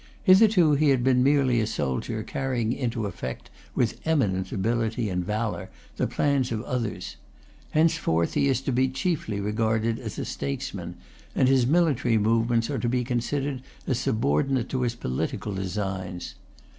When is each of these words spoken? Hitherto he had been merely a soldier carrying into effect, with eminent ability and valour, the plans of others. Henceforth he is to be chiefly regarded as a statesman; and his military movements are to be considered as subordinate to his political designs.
Hitherto 0.23 0.73
he 0.73 0.89
had 0.89 1.03
been 1.03 1.21
merely 1.21 1.61
a 1.61 1.67
soldier 1.67 2.23
carrying 2.23 2.73
into 2.73 3.05
effect, 3.05 3.51
with 3.75 4.01
eminent 4.03 4.51
ability 4.51 5.09
and 5.11 5.23
valour, 5.23 5.69
the 5.97 6.07
plans 6.07 6.51
of 6.51 6.63
others. 6.63 7.17
Henceforth 7.69 8.33
he 8.33 8.47
is 8.47 8.61
to 8.61 8.71
be 8.71 8.89
chiefly 8.89 9.39
regarded 9.39 9.99
as 9.99 10.17
a 10.17 10.25
statesman; 10.25 10.95
and 11.35 11.47
his 11.47 11.67
military 11.67 12.17
movements 12.17 12.67
are 12.71 12.79
to 12.79 12.89
be 12.89 13.03
considered 13.03 13.61
as 13.85 13.99
subordinate 13.99 14.69
to 14.69 14.81
his 14.81 14.95
political 14.95 15.53
designs. 15.53 16.33